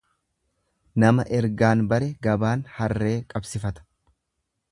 [1.03, 3.89] Nama ergaan bare gabaan harree qabsifata.